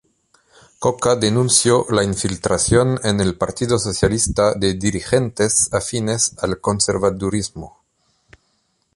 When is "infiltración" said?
2.03-2.97